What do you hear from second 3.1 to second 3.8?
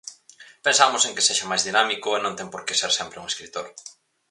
un escritor".